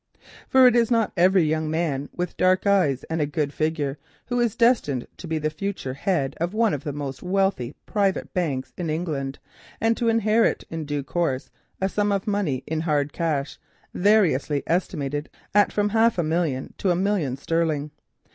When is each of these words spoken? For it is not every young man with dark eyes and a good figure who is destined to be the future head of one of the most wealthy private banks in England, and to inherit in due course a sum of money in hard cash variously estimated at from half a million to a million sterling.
For 0.49 0.65
it 0.65 0.75
is 0.75 0.89
not 0.89 1.11
every 1.15 1.43
young 1.43 1.69
man 1.69 2.09
with 2.11 2.35
dark 2.35 2.65
eyes 2.65 3.03
and 3.03 3.21
a 3.21 3.27
good 3.27 3.53
figure 3.53 3.99
who 4.25 4.39
is 4.39 4.55
destined 4.55 5.05
to 5.17 5.27
be 5.27 5.37
the 5.37 5.51
future 5.51 5.93
head 5.93 6.35
of 6.39 6.55
one 6.55 6.73
of 6.73 6.83
the 6.83 6.91
most 6.91 7.21
wealthy 7.21 7.75
private 7.85 8.33
banks 8.33 8.73
in 8.79 8.89
England, 8.89 9.37
and 9.79 9.95
to 9.97 10.09
inherit 10.09 10.63
in 10.71 10.85
due 10.85 11.03
course 11.03 11.51
a 11.79 11.87
sum 11.87 12.11
of 12.11 12.25
money 12.25 12.63
in 12.65 12.79
hard 12.81 13.13
cash 13.13 13.59
variously 13.93 14.63
estimated 14.65 15.29
at 15.53 15.71
from 15.71 15.89
half 15.89 16.17
a 16.17 16.23
million 16.23 16.73
to 16.79 16.89
a 16.89 16.95
million 16.95 17.37
sterling. 17.37 17.91